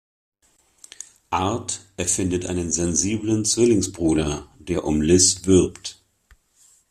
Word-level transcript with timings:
Art 1.29 1.81
erfindet 1.95 2.47
einen 2.47 2.71
sensiblen 2.71 3.45
Zwillingsbruder, 3.45 4.47
der 4.57 4.83
um 4.85 4.99
Liz 4.99 5.41
wirbt. 5.45 6.01